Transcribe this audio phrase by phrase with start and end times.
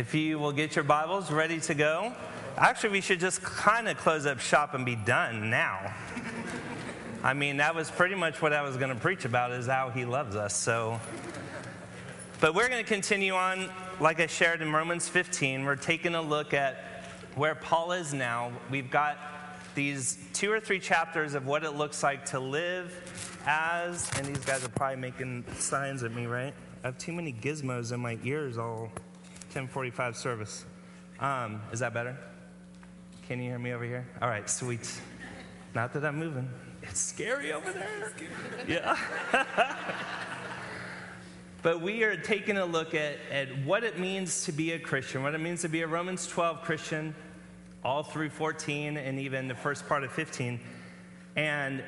[0.00, 2.14] If you will get your Bibles ready to go,
[2.56, 5.92] actually, we should just kind of close up shop and be done now.
[7.22, 9.90] I mean, that was pretty much what I was going to preach about is how
[9.90, 10.56] he loves us.
[10.56, 10.98] So,
[12.40, 13.68] but we're going to continue on,
[14.00, 15.66] like I shared in Romans 15.
[15.66, 17.04] We're taking a look at
[17.34, 18.52] where Paul is now.
[18.70, 19.18] We've got
[19.74, 24.46] these two or three chapters of what it looks like to live as, and these
[24.46, 26.54] guys are probably making signs at me, right?
[26.82, 28.90] I have too many gizmos in my ears all
[29.50, 30.64] 1045 service.
[31.18, 32.16] Um, is that better?
[33.26, 34.06] Can you hear me over here?
[34.22, 34.88] All right, sweet.
[35.74, 36.48] Not that I'm moving.
[36.82, 38.12] It's scary over there.
[38.68, 38.96] Yeah.
[41.62, 45.24] but we are taking a look at, at what it means to be a Christian,
[45.24, 47.12] what it means to be a Romans 12 Christian,
[47.84, 50.60] all through 14 and even the first part of 15.
[51.34, 51.82] And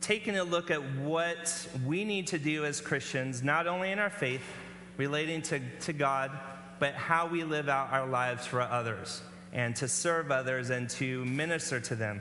[0.00, 4.08] taking a look at what we need to do as Christians, not only in our
[4.08, 4.42] faith,
[5.00, 6.30] relating to, to God,
[6.78, 11.24] but how we live out our lives for others and to serve others and to
[11.24, 12.20] minister to them.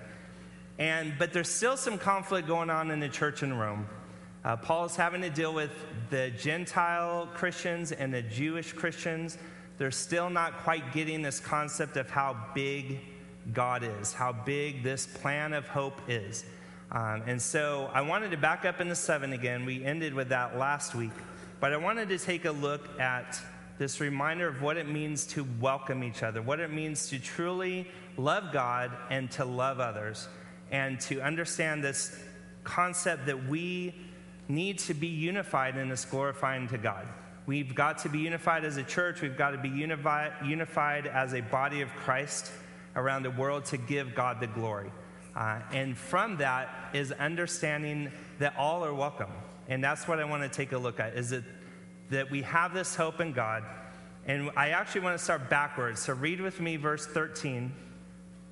[0.77, 3.85] And, but there's still some conflict going on in the church in Rome.
[4.45, 5.71] Uh, Paul's having to deal with
[6.09, 9.37] the Gentile Christians and the Jewish Christians.
[9.77, 13.01] They're still not quite getting this concept of how big
[13.51, 16.45] God is, how big this plan of hope is.
[16.93, 19.65] Um, and so I wanted to back up in the seven again.
[19.65, 21.11] We ended with that last week.
[21.59, 23.39] But I wanted to take a look at
[23.77, 27.87] this reminder of what it means to welcome each other, what it means to truly
[28.17, 30.27] love God and to love others,
[30.71, 32.17] and to understand this
[32.63, 33.93] concept that we
[34.47, 37.07] need to be unified in this glorifying to God.
[37.45, 41.33] We've got to be unified as a church, we've got to be unified, unified as
[41.33, 42.51] a body of Christ
[42.95, 44.91] around the world to give God the glory.
[45.35, 49.31] Uh, and from that is understanding that all are welcome.
[49.67, 51.43] And that's what I want to take a look at is that,
[52.09, 53.63] that we have this hope in God.
[54.25, 56.01] And I actually want to start backwards.
[56.01, 57.71] So read with me verse 13,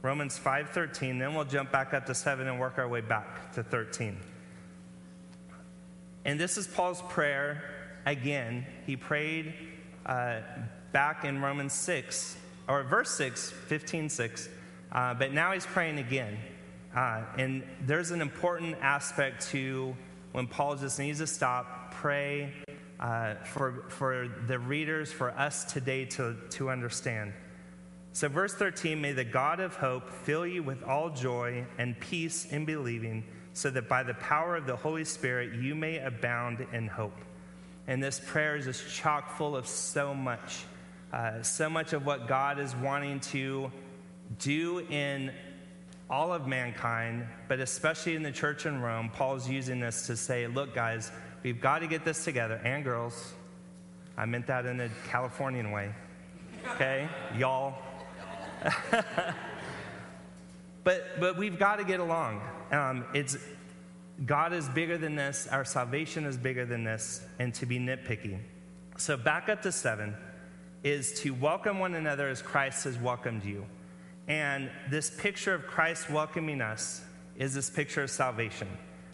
[0.02, 3.64] Romans 5:13, then we'll jump back up to 7 and work our way back to
[3.64, 4.18] 13.
[6.26, 7.64] And this is Paul's prayer
[8.06, 8.66] again.
[8.86, 9.54] He prayed
[10.06, 10.42] uh,
[10.92, 12.38] back in Romans 6,
[12.68, 14.50] or verse 6, 15, 6.
[14.92, 16.38] Uh, but now he's praying again.
[16.96, 19.96] Uh, and there's an important aspect to
[20.32, 22.54] when Paul just needs to stop, pray
[23.00, 27.34] uh, for, for the readers, for us today to, to understand.
[28.14, 32.46] So, verse 13 May the God of hope fill you with all joy and peace
[32.52, 36.88] in believing, so that by the power of the Holy Spirit you may abound in
[36.88, 37.18] hope.
[37.86, 40.66] And this prayer is just chock full of so much,
[41.14, 43.72] uh, so much of what God is wanting to
[44.40, 45.32] do in
[46.10, 50.48] all of mankind, but especially in the church in Rome, Paul's using this to say,
[50.48, 51.12] look, guys,
[51.44, 52.62] we've got to get this together.
[52.64, 53.34] And girls,
[54.18, 55.94] I meant that in a Californian way.
[56.76, 57.08] Okay?
[57.38, 57.76] Y'all.
[60.84, 62.42] but, but we've got to get along.
[62.72, 63.38] Um, it's,
[64.26, 68.40] God is bigger than this, our salvation is bigger than this, and to be nitpicky.
[68.98, 70.16] So, back up to seven
[70.84, 73.66] is to welcome one another as Christ has welcomed you.
[74.28, 77.02] And this picture of Christ welcoming us
[77.38, 78.68] is this picture of salvation.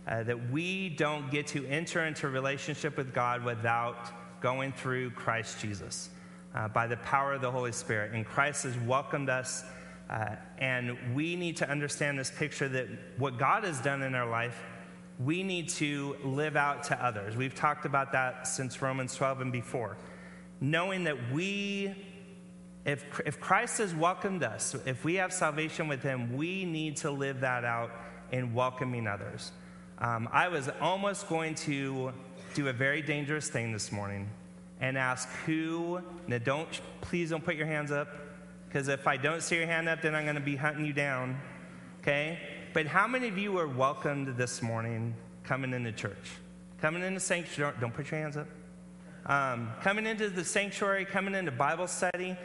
[0.06, 5.62] Uh, that we don't get to enter into relationship with God without going through Christ
[5.62, 6.10] Jesus
[6.54, 8.12] uh, by the power of the Holy Spirit.
[8.14, 9.64] And Christ has welcomed us,
[10.10, 12.88] uh, and we need to understand this picture that
[13.18, 14.62] what God has done in our life,
[15.20, 17.38] we need to live out to others.
[17.38, 19.96] We've talked about that since Romans 12 and before.
[20.60, 21.96] Knowing that we
[22.86, 27.12] if, if Christ has welcomed us, if we have salvation with him, we need to
[27.12, 27.92] live that out
[28.32, 29.54] in welcoming others.
[30.00, 32.12] Um, I was almost going to
[32.56, 34.30] do a very dangerous thing this morning
[34.82, 36.68] and ask who, now don't,
[37.02, 38.08] please don't put your hands up,
[38.68, 40.94] because if I don't see your hand up, then I'm going to be hunting you
[40.94, 41.40] down,
[42.02, 42.40] okay?
[42.74, 46.32] But how many of you were welcomed this morning coming into church?
[46.82, 48.48] Coming into sanctuary, don't put your hands up.
[49.26, 52.36] Um, coming into the sanctuary, coming into Bible study,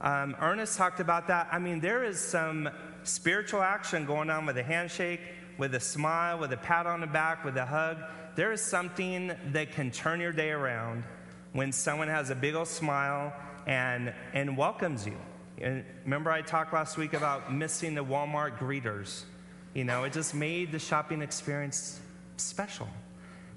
[0.00, 1.48] um, Ernest talked about that.
[1.50, 2.68] I mean, there is some
[3.02, 5.20] spiritual action going on with a handshake,
[5.60, 7.98] with a smile, with a pat on the back, with a hug.
[8.34, 11.04] There is something that can turn your day around
[11.52, 13.34] when someone has a big old smile
[13.66, 15.18] and, and welcomes you.
[15.60, 19.24] And remember, I talked last week about missing the Walmart greeters.
[19.74, 22.00] You know, it just made the shopping experience
[22.38, 22.88] special.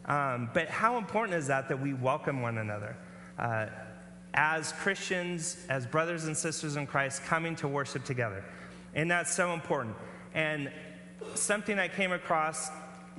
[0.05, 2.97] Um, but how important is that that we welcome one another?
[3.39, 3.67] Uh,
[4.33, 8.43] as Christians, as brothers and sisters in Christ, coming to worship together.
[8.93, 9.95] And that's so important.
[10.33, 10.69] And
[11.35, 12.69] something I came across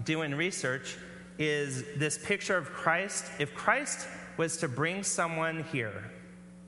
[0.05, 0.97] doing research
[1.39, 3.27] is this picture of Christ.
[3.39, 4.06] If Christ
[4.37, 6.11] was to bring someone here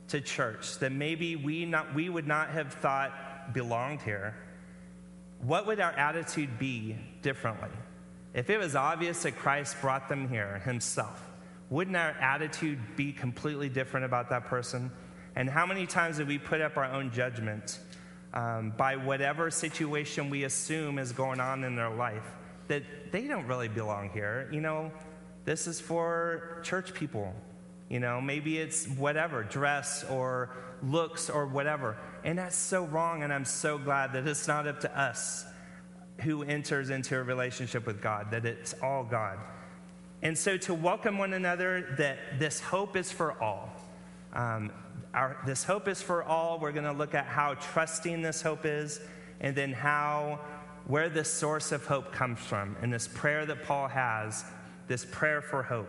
[0.08, 4.34] to church that maybe we, not, we would not have thought belonged here,
[5.40, 7.70] what would our attitude be differently?
[8.34, 11.22] If it was obvious that Christ brought them here himself,
[11.70, 14.90] wouldn't our attitude be completely different about that person?
[15.34, 17.78] And how many times have we put up our own judgment
[18.36, 22.36] um, by whatever situation we assume is going on in their life
[22.68, 24.48] that they don't really belong here?
[24.52, 24.92] You know,
[25.46, 27.34] this is for church people.
[27.88, 30.50] You know, maybe it's whatever, dress or
[30.82, 31.96] looks or whatever.
[32.24, 35.46] And that's so wrong, and I'm so glad that it's not up to us
[36.20, 39.38] who enters into a relationship with God, that it's all God.
[40.20, 43.70] And so to welcome one another, that this hope is for all.
[44.32, 44.72] Um,
[45.14, 46.58] our, this hope is for all.
[46.58, 49.00] We're going to look at how trusting this hope is,
[49.40, 50.40] and then how,
[50.86, 54.44] where this source of hope comes from, and this prayer that Paul has,
[54.88, 55.88] this prayer for hope.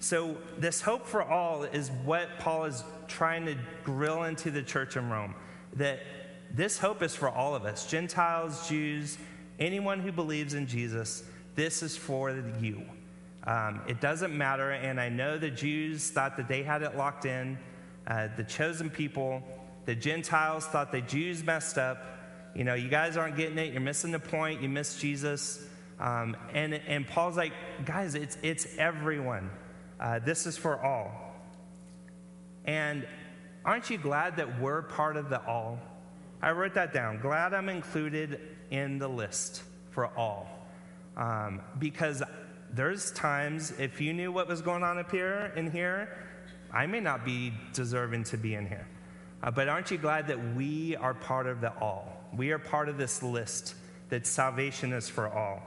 [0.00, 4.96] So, this hope for all is what Paul is trying to grill into the church
[4.96, 5.34] in Rome.
[5.74, 6.00] That
[6.54, 9.18] this hope is for all of us Gentiles, Jews,
[9.58, 11.24] anyone who believes in Jesus.
[11.54, 12.30] This is for
[12.60, 12.82] you.
[13.44, 14.72] Um, it doesn't matter.
[14.72, 17.58] And I know the Jews thought that they had it locked in,
[18.08, 19.42] uh, the chosen people.
[19.84, 22.02] The Gentiles thought the Jews messed up.
[22.54, 23.72] You know, you guys aren't getting it.
[23.72, 24.62] You're missing the point.
[24.62, 25.64] You miss Jesus.
[26.00, 27.52] Um, and, and Paul's like,
[27.84, 29.50] guys, it's, it's everyone.
[30.00, 31.34] Uh, this is for all.
[32.64, 33.06] And
[33.64, 35.78] aren't you glad that we're part of the all?
[36.40, 37.20] I wrote that down.
[37.20, 38.40] Glad I'm included
[38.70, 40.48] in the list for all.
[41.16, 42.22] Um, because
[42.72, 46.16] there's times, if you knew what was going on up here in here,
[46.72, 48.86] I may not be deserving to be in here.
[49.42, 52.24] Uh, but aren't you glad that we are part of the all?
[52.36, 53.74] We are part of this list
[54.08, 55.62] that salvation is for all.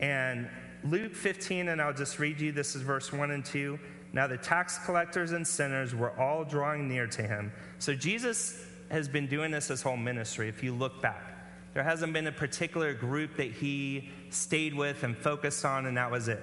[0.00, 0.48] And
[0.84, 3.78] Luke 15, and I'll just read you this is verse 1 and 2.
[4.12, 7.52] Now the tax collectors and sinners were all drawing near to him.
[7.78, 11.32] So Jesus has been doing this his whole ministry, if you look back.
[11.74, 16.10] There hasn't been a particular group that he stayed with and focused on, and that
[16.10, 16.42] was it.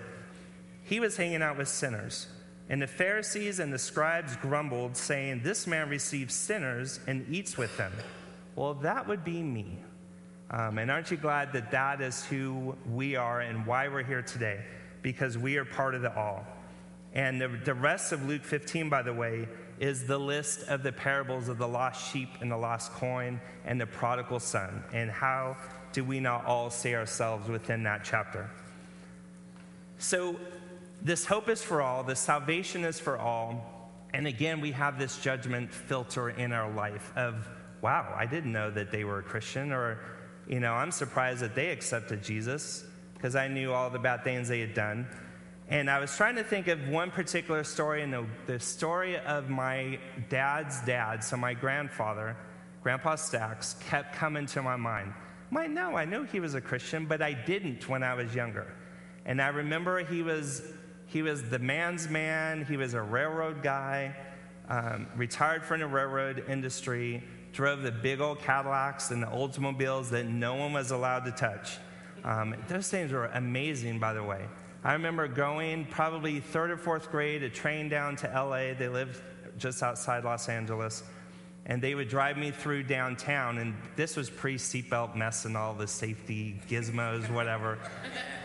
[0.83, 2.27] He was hanging out with sinners.
[2.69, 7.75] And the Pharisees and the scribes grumbled, saying, This man receives sinners and eats with
[7.77, 7.91] them.
[8.55, 9.79] Well, that would be me.
[10.49, 14.21] Um, and aren't you glad that that is who we are and why we're here
[14.21, 14.63] today?
[15.01, 16.45] Because we are part of the all.
[17.13, 19.47] And the, the rest of Luke 15, by the way,
[19.79, 23.79] is the list of the parables of the lost sheep and the lost coin and
[23.81, 24.83] the prodigal son.
[24.93, 25.57] And how
[25.91, 28.49] do we not all see ourselves within that chapter?
[29.97, 30.35] So,
[31.03, 33.91] this hope is for all, this salvation is for all.
[34.13, 37.47] And again, we have this judgment filter in our life of,
[37.81, 39.99] wow, I didn't know that they were a Christian, or
[40.47, 44.47] you know, I'm surprised that they accepted Jesus because I knew all the bad things
[44.47, 45.07] they had done.
[45.69, 49.49] And I was trying to think of one particular story, and the, the story of
[49.49, 49.97] my
[50.29, 52.37] dad's dad, so my grandfather,
[52.81, 55.13] Grandpa Stacks, kept coming to my mind.
[55.51, 58.73] My, no, I knew he was a Christian, but I didn't when I was younger.
[59.25, 60.63] And I remember he was,
[61.13, 64.15] he was the man's man, he was a railroad guy,
[64.67, 70.25] um, retired from the railroad industry, drove the big old Cadillacs and the Oldsmobiles that
[70.25, 71.77] no one was allowed to touch.
[72.23, 74.43] Um, those things were amazing, by the way.
[74.83, 78.73] I remember going probably third or fourth grade, a train down to LA.
[78.73, 79.21] They lived
[79.59, 81.03] just outside Los Angeles.
[81.65, 85.73] And they would drive me through downtown, and this was pre seatbelt mess and all
[85.73, 87.79] the safety gizmos, whatever.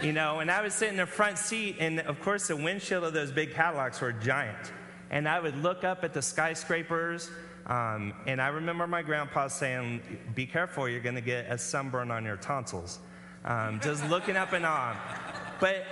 [0.01, 3.03] You know, and I was sitting in the front seat, and of course, the windshield
[3.03, 4.73] of those big Cadillacs were giant.
[5.11, 7.31] And I would look up at the skyscrapers,
[7.67, 10.01] um, and I remember my grandpa saying,
[10.35, 13.01] Be careful, you're going to get a sunburn on your tonsils.
[13.45, 14.97] Um, just looking up and on.
[15.61, 15.85] But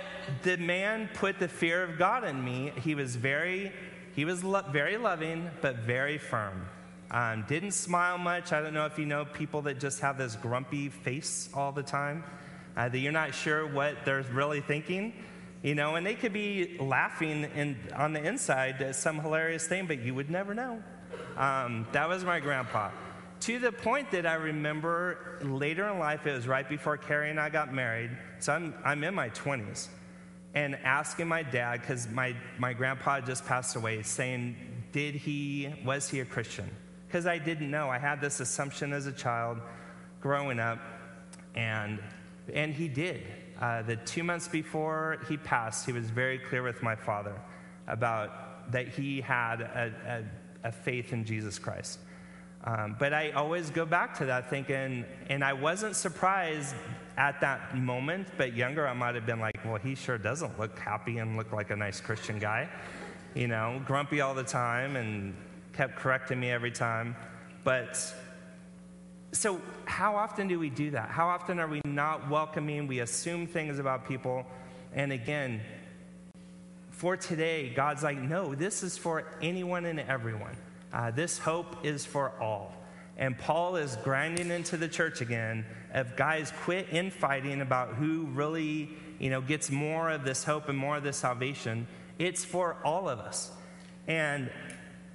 [0.43, 2.71] the man put the fear of God in me.
[2.83, 3.71] He was very,
[4.15, 6.67] he was lo- very loving, but very firm.
[7.09, 8.51] Um, didn't smile much.
[8.51, 11.83] I don't know if you know people that just have this grumpy face all the
[11.83, 12.23] time,
[12.75, 15.13] uh, that you're not sure what they're really thinking.
[15.63, 19.87] You know, and they could be laughing in, on the inside at some hilarious thing,
[19.87, 20.83] but you would never know.
[21.35, 22.91] Um, that was my grandpa.
[23.41, 27.39] To the point that I remember later in life, it was right before Carrie and
[27.39, 28.11] I got married.
[28.39, 29.87] So I'm, I'm in my 20s.
[30.53, 34.55] And asking my dad, because my, my grandpa just passed away, saying,
[34.91, 36.69] Did he, was he a Christian?
[37.07, 37.89] Because I didn't know.
[37.89, 39.59] I had this assumption as a child
[40.21, 40.79] growing up,
[41.55, 41.99] and,
[42.53, 43.23] and he did.
[43.59, 47.39] Uh, the two months before he passed, he was very clear with my father
[47.87, 50.23] about that he had a, a
[50.67, 51.99] a faith in Jesus Christ.
[52.63, 56.75] Um, but I always go back to that thinking, and I wasn't surprised
[57.15, 60.77] at that moment, but younger I might have been like, well, he sure doesn't look
[60.77, 62.69] happy and look like a nice Christian guy.
[63.35, 65.35] You know, grumpy all the time and
[65.77, 67.15] kept correcting me every time.
[67.63, 68.13] But
[69.31, 71.09] so, how often do we do that?
[71.09, 72.87] How often are we not welcoming?
[72.87, 74.45] We assume things about people.
[74.93, 75.61] And again,
[76.89, 80.57] for today, God's like, no, this is for anyone and everyone.
[80.91, 82.73] Uh, this hope is for all.
[83.17, 88.89] And Paul is grinding into the church again of guys quit infighting about who really,
[89.19, 91.87] you know, gets more of this hope and more of this salvation.
[92.17, 93.51] It's for all of us.
[94.07, 94.49] And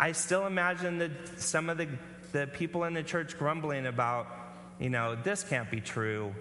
[0.02, 1.86] I still imagine that some of the
[2.32, 4.26] the people in the church grumbling about,
[4.80, 6.34] you know, this can't be true.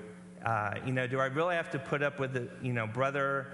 [0.44, 3.46] Uh, you know, do I really have to put up with the, you know, brother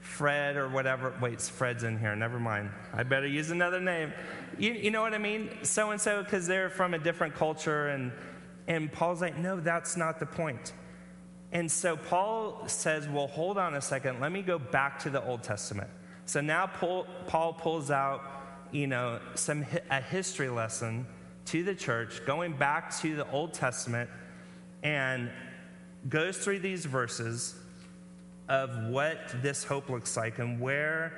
[0.00, 1.12] Fred or whatever?
[1.20, 2.16] Wait, Fred's in here.
[2.16, 2.70] Never mind.
[2.94, 4.14] I better use another name.
[4.58, 5.50] You, you know what I mean?
[5.64, 7.88] So and so, because they're from a different culture.
[7.88, 8.10] And,
[8.68, 10.72] and Paul's like, no, that's not the point.
[11.50, 14.18] And so Paul says, well, hold on a second.
[14.18, 15.90] Let me go back to the Old Testament.
[16.24, 18.22] So now Paul, Paul pulls out,
[18.72, 21.06] you know, some a history lesson
[21.46, 24.08] to the church, going back to the Old Testament,
[24.82, 25.30] and
[26.08, 27.54] goes through these verses
[28.48, 31.12] of what this hope looks like and where,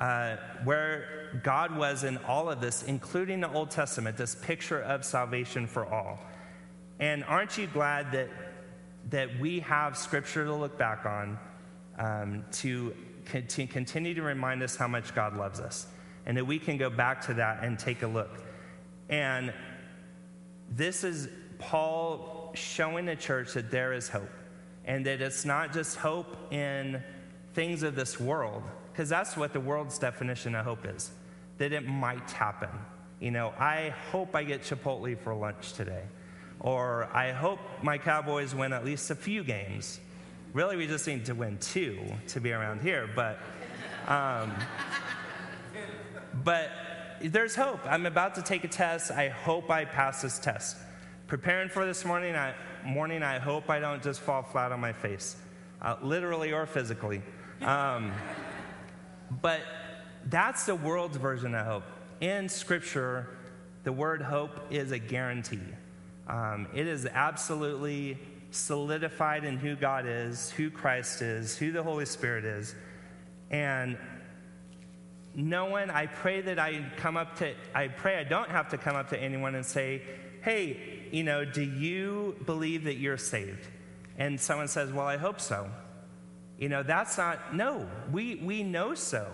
[0.00, 5.04] uh, where God was in all of this, including the Old Testament, this picture of
[5.04, 6.18] salvation for all.
[6.98, 8.28] And aren't you glad that,
[9.10, 11.38] that we have scripture to look back on
[11.98, 12.94] um, to,
[13.48, 15.86] to continue to remind us how much God loves us?
[16.30, 18.30] And that we can go back to that and take a look.
[19.08, 19.52] And
[20.70, 24.30] this is Paul showing the church that there is hope
[24.84, 27.02] and that it's not just hope in
[27.54, 31.10] things of this world, because that's what the world's definition of hope is
[31.58, 32.70] that it might happen.
[33.18, 36.04] You know, I hope I get Chipotle for lunch today,
[36.60, 39.98] or I hope my Cowboys win at least a few games.
[40.52, 43.40] Really, we just need to win two to be around here, but.
[44.06, 44.52] Um,
[46.44, 46.70] but
[47.22, 47.80] there's hope.
[47.84, 49.10] I'm about to take a test.
[49.10, 50.76] I hope I pass this test.
[51.26, 52.54] Preparing for this morning, I,
[52.84, 55.36] morning, I hope I don't just fall flat on my face,
[55.82, 57.22] uh, literally or physically.
[57.62, 58.12] Um,
[59.42, 59.60] but
[60.26, 61.84] that's the world's version of hope.
[62.20, 63.28] In Scripture,
[63.84, 65.60] the word hope is a guarantee.
[66.28, 68.18] Um, it is absolutely
[68.50, 72.74] solidified in who God is, who Christ is, who the Holy Spirit is.
[73.50, 73.96] And
[75.34, 78.78] no one, I pray that I come up to, I pray I don't have to
[78.78, 80.02] come up to anyone and say,
[80.42, 83.68] hey, you know, do you believe that you're saved?
[84.18, 85.70] And someone says, well, I hope so.
[86.58, 89.26] You know, that's not, no, we, we know so.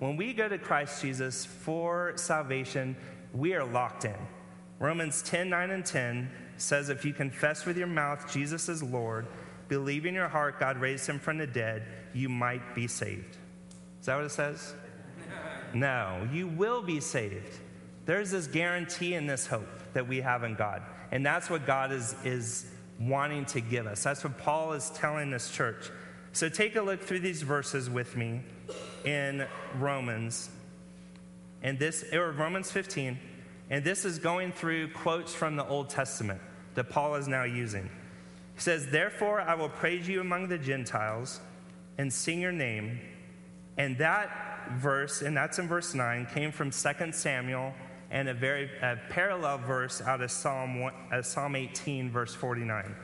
[0.00, 2.96] When we go to Christ Jesus for salvation,
[3.32, 4.16] we are locked in.
[4.80, 9.26] Romans 10 9 and 10 says, If you confess with your mouth Jesus is Lord,
[9.68, 13.36] believe in your heart God raised him from the dead, you might be saved.
[14.00, 14.74] Is that what it says?
[15.74, 17.58] No, you will be saved.
[18.06, 20.82] There's this guarantee and this hope that we have in God.
[21.10, 22.66] And that's what God is, is
[23.00, 24.02] wanting to give us.
[24.02, 25.90] That's what Paul is telling this church.
[26.32, 28.40] So take a look through these verses with me
[29.04, 29.46] in
[29.78, 30.50] Romans.
[31.62, 33.18] And this, or Romans 15.
[33.70, 36.40] And this is going through quotes from the Old Testament
[36.74, 37.84] that Paul is now using.
[38.54, 41.40] He says, Therefore I will praise you among the Gentiles
[41.98, 43.00] and sing your name.
[43.76, 47.74] And that verse, and that's in verse 9, came from 2 Samuel
[48.10, 52.94] and a very a parallel verse out of Psalm, uh, Psalm 18, verse 49.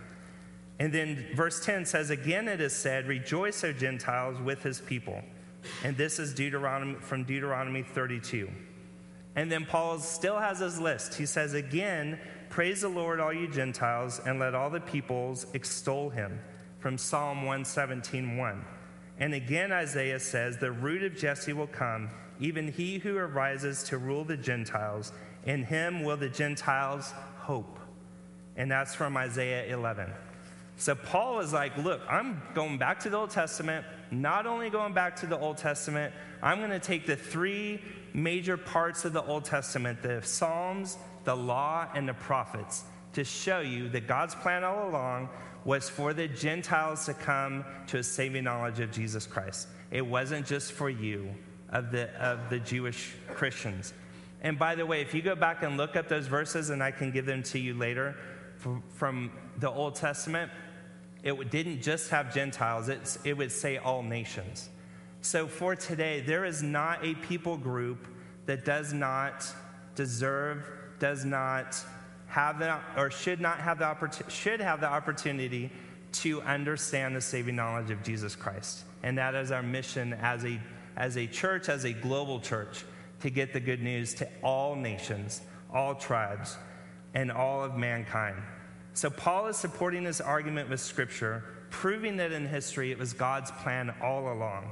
[0.79, 5.23] And then verse 10 says, Again it is said, Rejoice, O Gentiles, with his people.
[5.85, 8.51] And this is Deuteronomy, from Deuteronomy 32.
[9.37, 11.15] And then Paul still has his list.
[11.15, 16.09] He says, Again, praise the Lord, all you Gentiles, and let all the peoples extol
[16.09, 16.41] him.
[16.79, 18.65] From Psalm 117, 1.
[19.21, 22.09] And again, Isaiah says, The root of Jesse will come,
[22.41, 25.13] even he who arises to rule the Gentiles.
[25.45, 27.79] In him will the Gentiles hope.
[28.57, 30.11] And that's from Isaiah 11.
[30.77, 33.85] So Paul is like, Look, I'm going back to the Old Testament.
[34.11, 37.81] Not only going back to the Old Testament, I'm going to take the three
[38.15, 43.61] major parts of the Old Testament the Psalms, the law, and the prophets to show
[43.61, 45.29] you that God's plan all along
[45.65, 49.69] was for the Gentiles to come to a saving knowledge of Jesus Christ.
[49.91, 51.35] It wasn't just for you,
[51.69, 53.93] of the, of the Jewish Christians.
[54.43, 56.91] And by the way, if you go back and look up those verses, and I
[56.91, 58.17] can give them to you later
[58.95, 60.51] from, the Old Testament,
[61.23, 64.71] it didn't just have Gentiles, it's, it would say all nations.
[65.21, 68.09] So for today, there is not a people group
[68.47, 69.47] that does not
[69.95, 70.67] deserve,
[70.99, 71.77] does not
[72.31, 75.71] have the, or should not have the opportunity, should have the opportunity
[76.13, 78.85] to understand the saving knowledge of Jesus Christ.
[79.03, 80.61] And that is our mission as a,
[80.97, 82.85] as a church, as a global church,
[83.23, 86.57] to get the good news to all nations, all tribes,
[87.15, 88.37] and all of mankind.
[88.95, 93.51] So, Paul is supporting his argument with Scripture, proving that in history it was God's
[93.51, 94.71] plan all along.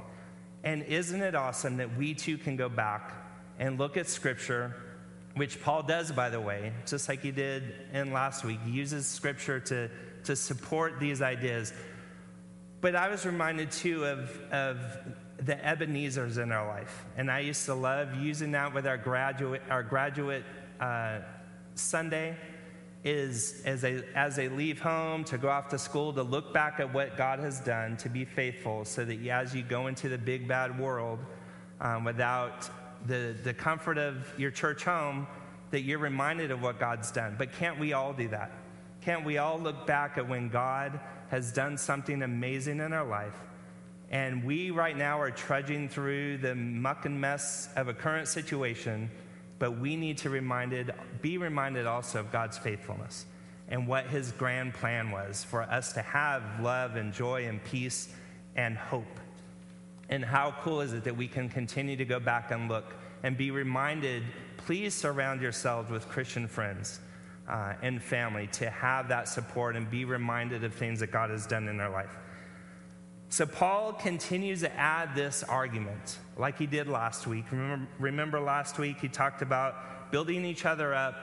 [0.63, 3.13] And isn't it awesome that we too can go back
[3.59, 4.75] and look at Scripture,
[5.35, 8.59] which Paul does, by the way, just like he did in last week?
[8.65, 9.89] He uses Scripture to,
[10.25, 11.73] to support these ideas.
[12.81, 14.79] But I was reminded too of, of
[15.37, 17.05] the Ebenezer's in our life.
[17.17, 20.43] And I used to love using that with our graduate, our graduate
[20.79, 21.19] uh,
[21.75, 22.35] Sunday
[23.03, 26.79] is as they, as they leave home to go off to school to look back
[26.79, 30.17] at what God has done to be faithful so that as you go into the
[30.17, 31.19] big bad world
[31.79, 32.69] um, without
[33.07, 35.27] the, the comfort of your church home,
[35.71, 37.35] that you're reminded of what God's done.
[37.37, 38.51] But can't we all do that?
[39.01, 43.35] Can't we all look back at when God has done something amazing in our life?
[44.09, 49.09] And we right now are trudging through the muck and mess of a current situation
[49.59, 53.25] but we need to reminded, be reminded also of God's faithfulness
[53.67, 58.09] and what his grand plan was for us to have love and joy and peace
[58.55, 59.19] and hope.
[60.09, 63.37] And how cool is it that we can continue to go back and look and
[63.37, 64.23] be reminded
[64.69, 66.99] please surround yourselves with Christian friends
[67.47, 71.47] uh, and family to have that support and be reminded of things that God has
[71.47, 72.15] done in their life.
[73.29, 77.45] So, Paul continues to add this argument like he did last week.
[77.51, 81.15] Remember, remember, last week he talked about building each other up,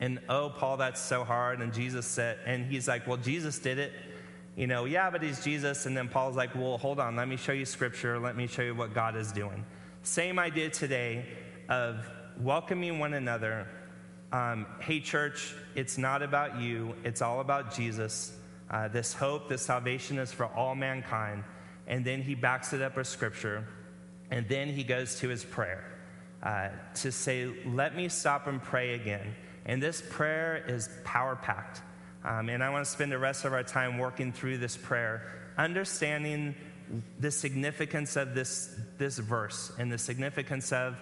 [0.00, 1.60] and oh, Paul, that's so hard.
[1.60, 3.92] And Jesus said, and he's like, well, Jesus did it.
[4.56, 5.86] You know, yeah, but he's Jesus.
[5.86, 8.62] And then Paul's like, well, hold on, let me show you scripture, let me show
[8.62, 9.64] you what God is doing.
[10.02, 11.24] Same idea today
[11.68, 12.06] of
[12.38, 13.66] welcoming one another.
[14.30, 18.36] Um, hey, church, it's not about you, it's all about Jesus.
[18.70, 21.44] Uh, this hope, this salvation is for all mankind.
[21.86, 23.66] And then he backs it up with scripture.
[24.30, 25.84] And then he goes to his prayer
[26.42, 29.34] uh, to say, Let me stop and pray again.
[29.66, 31.82] And this prayer is power packed.
[32.24, 35.32] Um, and I want to spend the rest of our time working through this prayer,
[35.58, 36.54] understanding
[37.18, 40.96] the significance of this, this verse and the significance of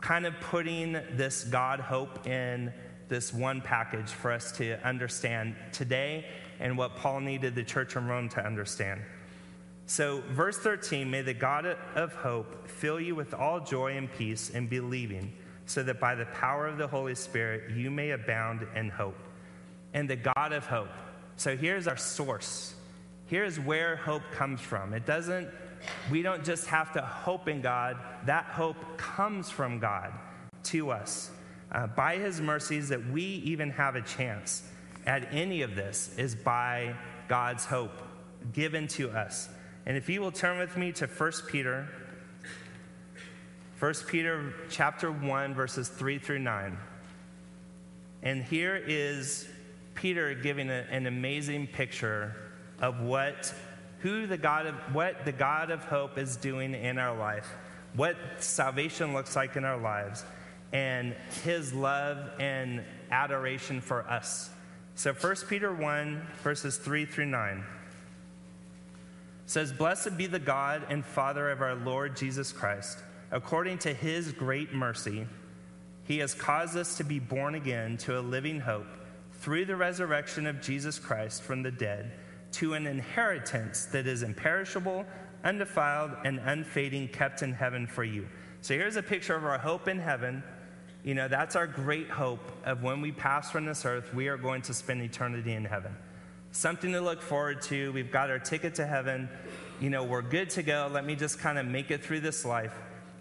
[0.00, 2.72] kind of putting this God hope in
[3.08, 6.26] this one package for us to understand today
[6.60, 9.00] and what Paul needed the church in Rome to understand.
[9.86, 14.50] So, verse 13 May the God of hope fill you with all joy and peace
[14.50, 15.32] in believing,
[15.66, 19.18] so that by the power of the Holy Spirit you may abound in hope.
[19.94, 20.92] And the God of hope.
[21.36, 22.74] So, here's our source.
[23.26, 24.92] Here's where hope comes from.
[24.92, 25.48] It doesn't,
[26.10, 30.12] we don't just have to hope in God, that hope comes from God
[30.64, 31.30] to us
[31.72, 34.62] uh, by his mercies that we even have a chance
[35.06, 36.94] at any of this is by
[37.28, 38.02] God's hope
[38.52, 39.48] given to us.
[39.86, 41.88] And if you will turn with me to 1 Peter,
[43.80, 46.78] 1 Peter chapter 1 verses 3 through 9.
[48.22, 49.48] And here is
[49.94, 52.34] Peter giving a, an amazing picture
[52.80, 53.52] of what
[54.00, 57.48] who the God of what the God of hope is doing in our life,
[57.94, 60.24] what salvation looks like in our lives
[60.72, 64.50] and his love and adoration for us.
[64.94, 67.64] So 1 Peter 1, verses 3 through 9
[69.46, 72.98] says, Blessed be the God and Father of our Lord Jesus Christ.
[73.30, 75.26] According to his great mercy,
[76.04, 78.86] he has caused us to be born again to a living hope
[79.42, 82.12] through the resurrection of Jesus Christ from the dead
[82.52, 85.04] to an inheritance that is imperishable,
[85.44, 88.26] undefiled, and unfading, kept in heaven for you.
[88.62, 90.42] So here's a picture of our hope in heaven
[91.04, 94.36] you know, that's our great hope of when we pass from this earth, we are
[94.36, 95.96] going to spend eternity in heaven.
[96.52, 97.92] Something to look forward to.
[97.92, 99.28] We've got our ticket to heaven.
[99.80, 100.88] You know, we're good to go.
[100.92, 102.74] Let me just kind of make it through this life.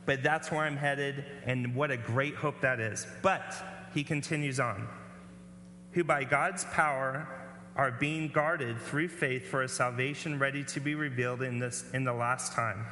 [0.05, 3.07] But that's where I'm headed, and what a great hope that is.
[3.21, 3.55] But
[3.93, 4.87] he continues on,
[5.93, 7.27] who by God's power
[7.75, 12.03] are being guarded through faith for a salvation ready to be revealed in this in
[12.03, 12.85] the last time.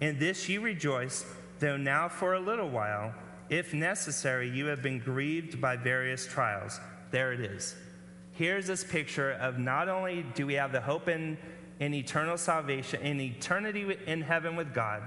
[0.00, 1.24] In this you rejoice,
[1.60, 3.14] though now for a little while
[3.50, 6.80] if necessary, you have been grieved by various trials.
[7.10, 7.76] There it is.
[8.32, 11.36] Here's this picture of not only do we have the hope in,
[11.78, 15.02] in eternal salvation, in eternity in heaven with God,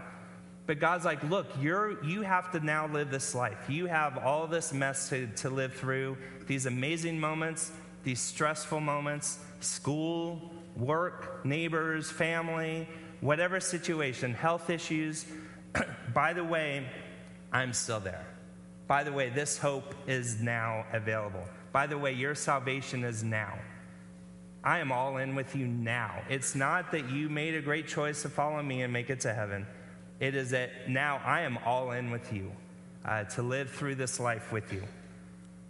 [0.67, 3.57] but God's like, look, you're, you have to now live this life.
[3.69, 7.71] You have all this mess to, to live through, these amazing moments,
[8.03, 12.87] these stressful moments, school, work, neighbors, family,
[13.21, 15.25] whatever situation, health issues.
[16.13, 16.85] By the way,
[17.53, 18.27] I'm still there.
[18.87, 21.43] By the way, this hope is now available.
[21.71, 23.57] By the way, your salvation is now.
[24.63, 26.23] I am all in with you now.
[26.29, 29.33] It's not that you made a great choice to follow me and make it to
[29.33, 29.65] heaven.
[30.19, 32.51] It is that now I am all in with you
[33.05, 34.83] uh, to live through this life with you.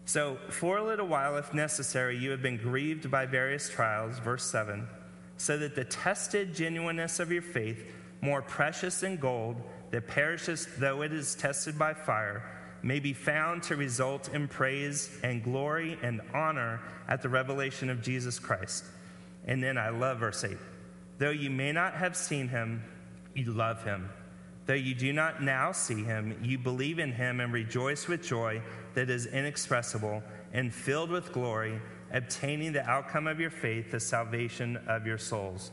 [0.05, 4.49] So, for a little while, if necessary, you have been grieved by various trials, verse
[4.49, 4.87] 7,
[5.35, 11.01] so that the tested genuineness of your faith, more precious than gold, that perishes though
[11.01, 12.41] it is tested by fire,
[12.81, 16.79] may be found to result in praise and glory and honor
[17.09, 18.85] at the revelation of Jesus Christ.
[19.45, 20.57] And then I love verse 8.
[21.17, 22.83] Though you may not have seen him,
[23.33, 24.09] you love him.
[24.67, 28.61] Though you do not now see him, you believe in him and rejoice with joy
[28.95, 34.75] that is inexpressible and filled with glory, obtaining the outcome of your faith, the salvation
[34.87, 35.71] of your souls.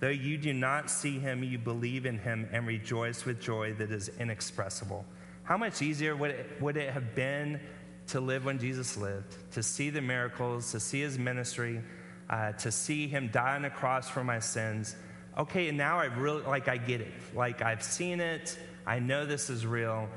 [0.00, 3.90] Though you do not see him, you believe in him and rejoice with joy that
[3.90, 5.04] is inexpressible.
[5.42, 7.60] How much easier would it, would it have been
[8.08, 11.82] to live when Jesus lived, to see the miracles, to see his ministry,
[12.30, 14.96] uh, to see him die on the cross for my sins?
[15.38, 17.12] Okay, and now I really, like, I get it.
[17.34, 20.08] Like, I've seen it, I know this is real.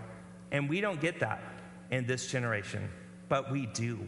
[0.51, 1.41] And we don't get that
[1.91, 2.89] in this generation,
[3.27, 3.99] but we do.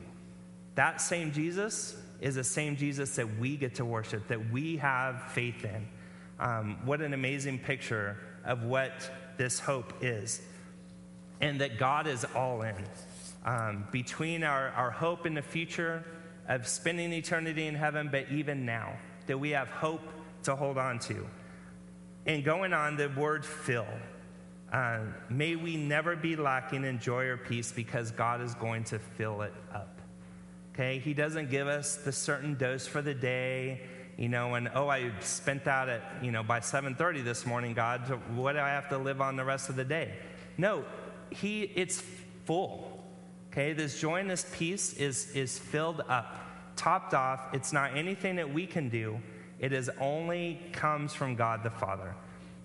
[0.76, 5.32] That same Jesus is the same Jesus that we get to worship, that we have
[5.32, 5.88] faith in.
[6.40, 10.42] Um, what an amazing picture of what this hope is
[11.42, 12.76] and that God is all in.
[13.44, 16.04] Um, between our, our hope in the future
[16.48, 18.94] of spending eternity in heaven, but even now,
[19.26, 20.02] that we have hope
[20.44, 21.26] to hold on to.
[22.26, 23.88] And going on, the word fill.
[24.72, 25.00] Uh,
[25.30, 29.42] may we never be lacking in joy or peace because God is going to fill
[29.42, 30.00] it up.
[30.74, 31.00] Okay?
[31.00, 33.82] He doesn't give us the certain dose for the day,
[34.18, 38.02] you know, and oh, I spent that at, you know, by 7:30 this morning, God,
[38.36, 40.14] what do I have to live on the rest of the day?
[40.58, 40.86] No,
[41.30, 42.02] he, it's
[42.46, 43.04] full.
[43.52, 46.38] Okay, this joy and this peace is, is filled up,
[46.78, 47.54] topped off.
[47.54, 49.20] It's not anything that we can do.
[49.62, 52.16] It is only comes from God the Father.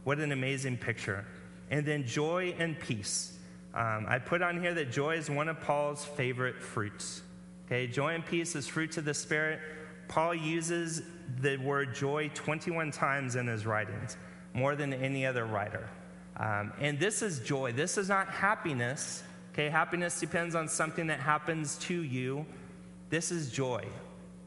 [0.05, 1.27] What an amazing picture.
[1.71, 3.39] And then joy and peace.
[3.75, 7.21] Um, I put on here that joy is one of Paul's favorite fruits.
[7.67, 9.61] Okay, joy and peace is fruits of the Spirit.
[10.09, 11.03] Paul uses
[11.41, 14.17] the word joy 21 times in his writings,
[14.55, 15.91] more than any other writer.
[16.39, 17.73] Um, and this is joy.
[17.73, 19.23] This is not happiness.
[19.53, 22.47] Okay, happiness depends on something that happens to you.
[23.11, 23.85] This is joy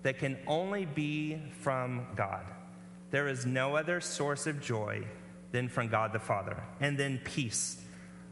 [0.03, 2.43] that can only be from God.
[3.11, 5.03] There is no other source of joy
[5.51, 6.63] than from God the Father.
[6.79, 7.81] And then peace.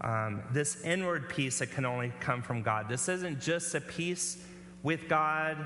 [0.02, 2.88] Um, this inward peace that can only come from God.
[2.88, 4.44] This isn't just a peace
[4.84, 5.58] with God,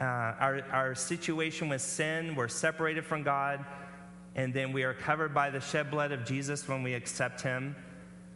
[0.00, 3.64] uh, our, our situation with sin, we're separated from God
[4.36, 7.76] and then we are covered by the shed blood of Jesus when we accept Him.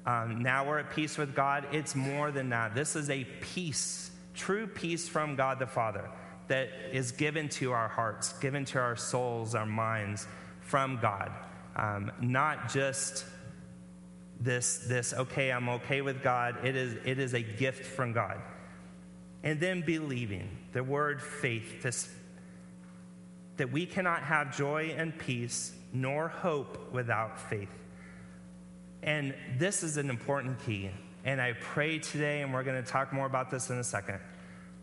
[0.06, 1.66] Um, now we're at peace with God.
[1.72, 2.74] It's more than that.
[2.74, 6.08] This is a peace, true peace from God the Father
[6.48, 10.26] that is given to our hearts, given to our souls, our minds
[10.60, 11.30] from God.
[11.76, 13.24] Um, not just
[14.40, 16.64] this, this, okay, I'm okay with God.
[16.64, 18.40] It is, it is a gift from God.
[19.42, 22.08] And then believing, the word faith, this,
[23.56, 27.70] that we cannot have joy and peace nor hope without faith.
[29.02, 30.90] And this is an important key.
[31.24, 34.18] And I pray today, and we're going to talk more about this in a second.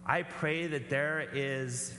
[0.05, 1.97] I pray that there is,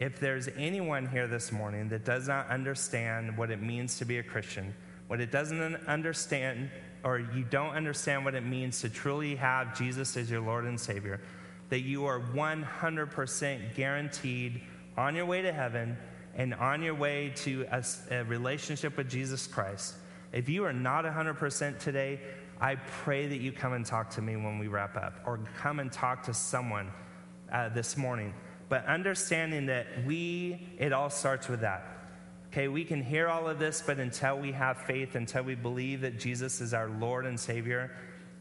[0.00, 4.18] if there's anyone here this morning that does not understand what it means to be
[4.18, 4.74] a Christian,
[5.06, 6.70] what it doesn't understand,
[7.04, 10.80] or you don't understand what it means to truly have Jesus as your Lord and
[10.80, 11.20] Savior,
[11.68, 14.60] that you are 100% guaranteed
[14.96, 15.96] on your way to heaven
[16.34, 19.94] and on your way to a, a relationship with Jesus Christ,
[20.32, 22.20] if you are not 100% today,
[22.60, 25.78] I pray that you come and talk to me when we wrap up, or come
[25.78, 26.90] and talk to someone
[27.52, 28.34] uh, this morning.
[28.68, 31.86] But understanding that we, it all starts with that.
[32.48, 36.02] Okay, we can hear all of this, but until we have faith, until we believe
[36.02, 37.90] that Jesus is our Lord and Savior,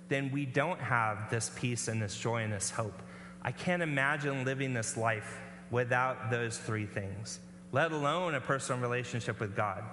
[0.08, 3.02] then we don't have this peace and this joy and this hope.
[3.42, 5.40] I can't imagine living this life
[5.72, 7.40] without those three things
[7.74, 9.84] let alone a personal relationship with God.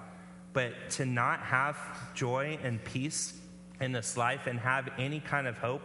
[0.53, 1.75] But to not have
[2.13, 3.37] joy and peace
[3.81, 5.81] in this life and have any kind of hope,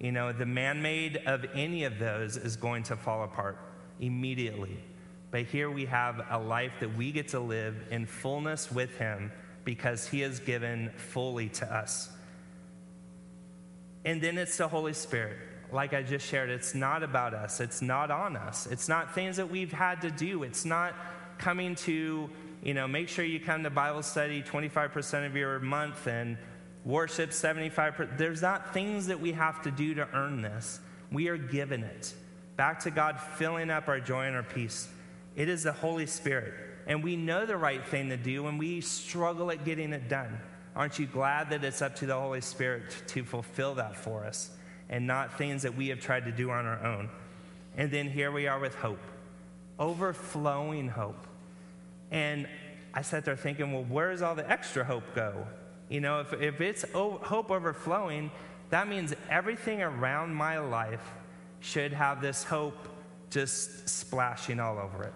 [0.00, 3.58] you know, the man made of any of those is going to fall apart
[4.00, 4.82] immediately.
[5.30, 9.30] But here we have a life that we get to live in fullness with Him
[9.64, 12.10] because He has given fully to us.
[14.06, 15.36] And then it's the Holy Spirit.
[15.70, 17.60] Like I just shared, it's not about us.
[17.60, 18.66] It's not on us.
[18.66, 20.42] It's not things that we've had to do.
[20.42, 20.94] It's not
[21.36, 22.28] coming to,
[22.62, 26.38] you know, make sure you come to Bible study 25% of your month and
[26.84, 28.16] worship 75%.
[28.16, 30.80] There's not things that we have to do to earn this.
[31.12, 32.14] We are given it.
[32.56, 34.88] Back to God filling up our joy and our peace.
[35.36, 36.54] It is the Holy Spirit.
[36.86, 40.40] And we know the right thing to do and we struggle at getting it done.
[40.74, 44.50] Aren't you glad that it's up to the Holy Spirit to fulfill that for us
[44.88, 47.10] and not things that we have tried to do on our own?
[47.76, 49.00] And then here we are with hope,
[49.78, 51.26] overflowing hope.
[52.10, 52.48] And
[52.92, 55.46] I sat there thinking, well, where does all the extra hope go?
[55.90, 58.30] You know, if, if it's hope overflowing,
[58.70, 61.02] that means everything around my life
[61.58, 62.88] should have this hope
[63.28, 65.12] just splashing all over it.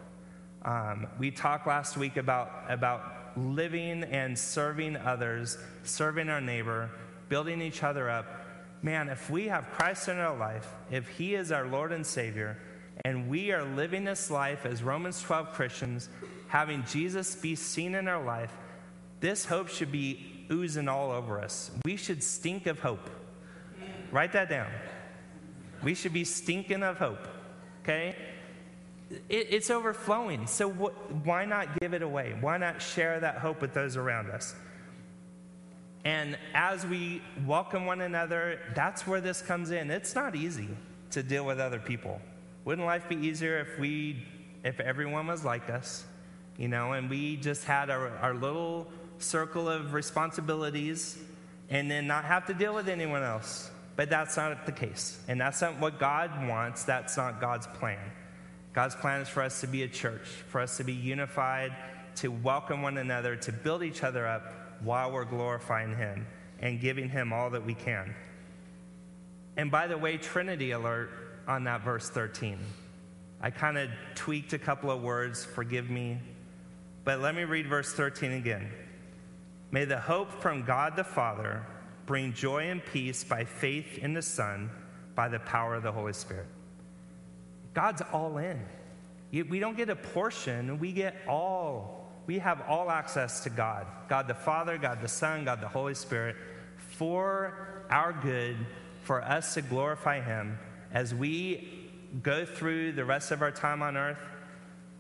[0.63, 6.91] Um, we talked last week about, about living and serving others, serving our neighbor,
[7.29, 8.27] building each other up.
[8.83, 12.59] Man, if we have Christ in our life, if He is our Lord and Savior,
[13.05, 16.09] and we are living this life as Romans 12 Christians,
[16.49, 18.53] having Jesus be seen in our life,
[19.21, 21.71] this hope should be oozing all over us.
[21.85, 23.11] We should stink of hope.
[24.11, 24.71] Write that down.
[25.83, 27.27] We should be stinking of hope.
[27.83, 28.17] Okay?
[29.29, 30.47] It, it's overflowing.
[30.47, 32.37] So wh- why not give it away?
[32.41, 34.55] Why not share that hope with those around us?
[36.05, 39.91] And as we welcome one another, that's where this comes in.
[39.91, 40.69] It's not easy
[41.11, 42.21] to deal with other people.
[42.65, 44.23] Wouldn't life be easier if we,
[44.65, 46.05] if everyone was like us,
[46.59, 48.87] you know, and we just had our, our little
[49.19, 51.19] circle of responsibilities
[51.71, 53.71] and then not have to deal with anyone else?
[53.97, 55.21] But that's not the case.
[55.29, 56.85] And that's not what God wants.
[56.85, 57.99] That's not God's plan.
[58.73, 61.73] God's plan is for us to be a church, for us to be unified,
[62.17, 66.27] to welcome one another, to build each other up while we're glorifying Him
[66.61, 68.15] and giving Him all that we can.
[69.57, 71.11] And by the way, Trinity alert
[71.47, 72.59] on that verse 13.
[73.41, 76.19] I kind of tweaked a couple of words, forgive me.
[77.05, 78.73] But let me read verse 13 again.
[79.75, 81.67] May the hope from God the Father
[82.07, 84.71] bring joy and peace by faith in the Son
[85.17, 86.47] by the power of the Holy Spirit.
[87.75, 88.63] God's all in.
[89.33, 92.09] We don't get a portion, we get all.
[92.27, 95.95] We have all access to God God the Father, God the Son, God the Holy
[95.95, 96.37] Spirit
[96.77, 98.57] for our good,
[99.03, 100.57] for us to glorify Him
[100.93, 101.91] as we
[102.23, 104.23] go through the rest of our time on earth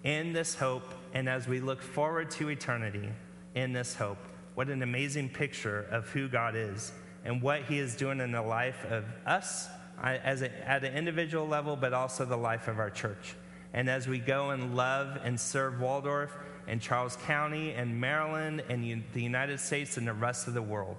[0.02, 3.08] in this hope and as we look forward to eternity
[3.54, 4.18] in this hope.
[4.54, 6.92] What an amazing picture of who God is
[7.24, 9.68] and what He is doing in the life of us
[10.02, 13.34] as a, at an individual level, but also the life of our church.
[13.72, 16.36] And as we go and love and serve Waldorf
[16.68, 20.96] and Charles County and Maryland and the United States and the rest of the world,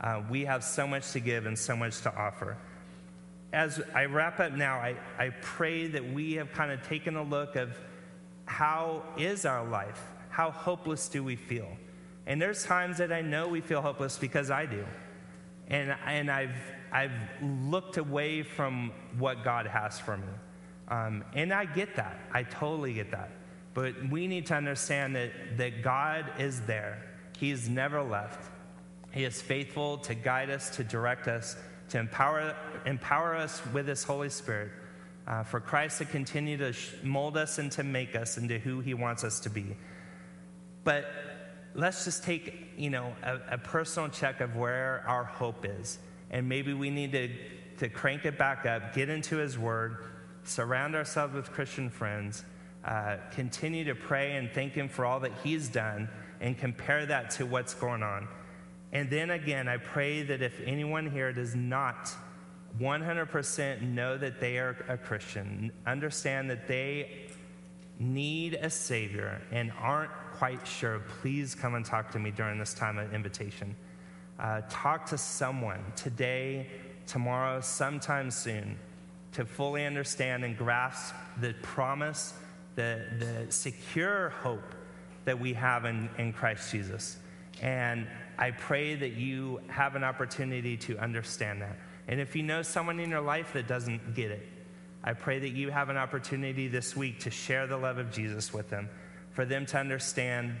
[0.00, 2.56] uh, we have so much to give and so much to offer.
[3.52, 7.22] As I wrap up now, I, I pray that we have kind of taken a
[7.22, 7.78] look of
[8.44, 10.02] how is our life?
[10.28, 11.68] How hopeless do we feel?
[12.26, 14.84] And there's times that I know we feel hopeless because I do.
[15.68, 16.56] And, and I've,
[16.92, 17.12] I've
[17.42, 20.28] looked away from what God has for me.
[20.88, 22.18] Um, and I get that.
[22.32, 23.30] I totally get that.
[23.74, 27.02] But we need to understand that, that God is there.
[27.38, 28.50] He's never left.
[29.12, 31.56] He is faithful to guide us, to direct us,
[31.90, 34.70] to empower, empower us with His Holy Spirit.
[35.26, 38.94] Uh, for Christ to continue to mold us and to make us into who He
[38.94, 39.76] wants us to be.
[40.84, 41.04] But
[41.76, 45.98] let's just take, you know, a, a, personal check of where our hope is.
[46.30, 47.28] And maybe we need to,
[47.78, 49.98] to crank it back up, get into His Word,
[50.42, 52.44] surround ourselves with Christian friends,
[52.84, 56.08] uh, continue to pray and thank Him for all that He's done,
[56.40, 58.26] and compare that to what's going on.
[58.92, 62.10] And then again, I pray that if anyone here does not
[62.80, 67.28] 100% know that they are a Christian, understand that they
[67.98, 72.74] need a Savior, and aren't quite sure, please come and talk to me during this
[72.74, 73.74] time of invitation.
[74.38, 76.66] Uh, talk to someone today,
[77.06, 78.78] tomorrow, sometime soon
[79.32, 82.34] to fully understand and grasp the promise,
[82.74, 84.74] the, the secure hope
[85.24, 87.16] that we have in, in Christ Jesus.
[87.62, 88.06] And
[88.38, 91.78] I pray that you have an opportunity to understand that.
[92.08, 94.46] And if you know someone in your life that doesn't get it,
[95.02, 98.52] I pray that you have an opportunity this week to share the love of Jesus
[98.52, 98.90] with them
[99.36, 100.56] for them to understand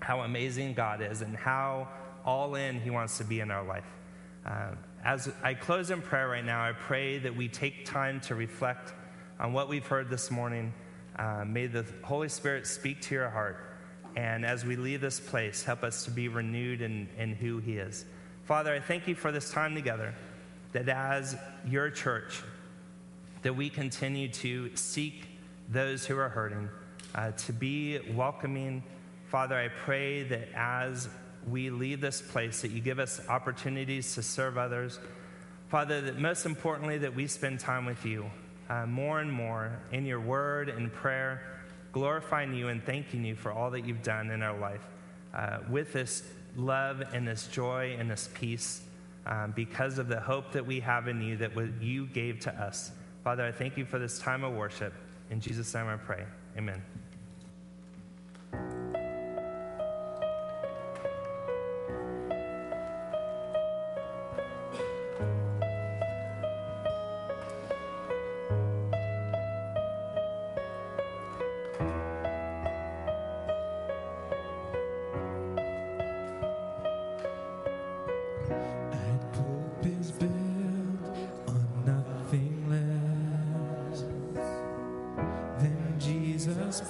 [0.00, 1.88] how amazing God is and how
[2.24, 3.84] all in He wants to be in our life.
[4.46, 4.70] Uh,
[5.04, 8.94] as I close in prayer right now, I pray that we take time to reflect
[9.38, 10.72] on what we've heard this morning.
[11.18, 13.58] Uh, may the Holy Spirit speak to your heart.
[14.16, 17.76] And as we leave this place, help us to be renewed in, in who He
[17.76, 18.06] is.
[18.44, 20.14] Father, I thank you for this time together,
[20.72, 22.42] that as your church,
[23.42, 25.26] that we continue to seek
[25.68, 26.70] those who are hurting
[27.14, 28.82] uh, to be welcoming.
[29.26, 31.08] Father, I pray that as
[31.48, 34.98] we leave this place, that you give us opportunities to serve others.
[35.68, 38.30] Father, that most importantly, that we spend time with you
[38.70, 41.42] uh, more and more in your word and prayer,
[41.92, 44.86] glorifying you and thanking you for all that you've done in our life.
[45.34, 46.22] uh, with this
[46.56, 48.82] love and this joy and this peace
[49.26, 52.92] um, because of the hope that we have in you that you gave to us.
[53.24, 54.92] Father, I thank you for this time of worship.
[55.30, 56.24] In Jesus' name I pray.
[56.56, 56.82] Amen.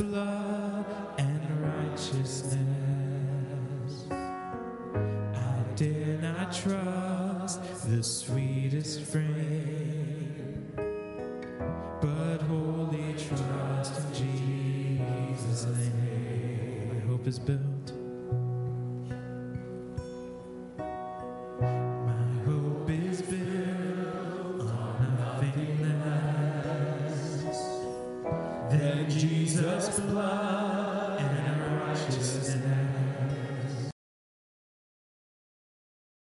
[0.02, 0.43] Blood.